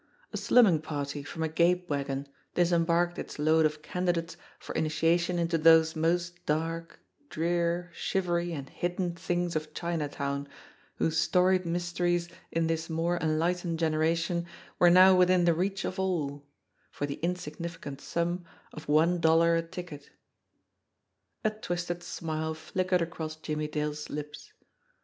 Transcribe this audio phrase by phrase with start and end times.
[0.33, 5.59] A slumming party from a "gape wagon" disembarked its load of candidates for initiation into
[5.59, 10.47] those most dark, drear, shivery and hidden things of Chinatown,
[10.95, 14.47] whose storied mysteries in this more enlightened generation
[14.79, 16.47] were now within the reach of all
[16.89, 18.43] for the insignificant sum
[18.73, 20.09] of one dollar a ticket!
[21.43, 24.51] A twisted smile flickered across Jimmie Dale's lips.